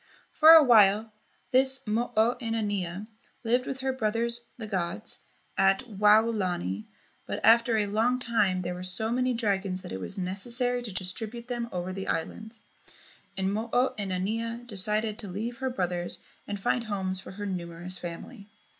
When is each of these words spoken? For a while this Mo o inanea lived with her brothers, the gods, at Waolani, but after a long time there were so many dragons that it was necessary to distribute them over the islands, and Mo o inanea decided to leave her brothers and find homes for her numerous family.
For 0.31 0.49
a 0.53 0.63
while 0.63 1.13
this 1.51 1.85
Mo 1.85 2.11
o 2.17 2.33
inanea 2.41 3.05
lived 3.43 3.67
with 3.67 3.81
her 3.81 3.93
brothers, 3.93 4.45
the 4.57 4.65
gods, 4.65 5.19
at 5.59 5.83
Waolani, 5.87 6.85
but 7.27 7.39
after 7.43 7.77
a 7.77 7.85
long 7.85 8.17
time 8.17 8.63
there 8.63 8.73
were 8.73 8.81
so 8.81 9.11
many 9.11 9.35
dragons 9.35 9.83
that 9.83 9.91
it 9.91 9.99
was 9.99 10.17
necessary 10.17 10.81
to 10.81 10.91
distribute 10.91 11.47
them 11.49 11.69
over 11.71 11.93
the 11.93 12.07
islands, 12.07 12.61
and 13.37 13.53
Mo 13.53 13.69
o 13.71 13.93
inanea 13.95 14.65
decided 14.65 15.19
to 15.19 15.27
leave 15.27 15.57
her 15.57 15.69
brothers 15.69 16.17
and 16.47 16.59
find 16.59 16.85
homes 16.85 17.19
for 17.19 17.33
her 17.33 17.45
numerous 17.45 17.99
family. 17.99 18.49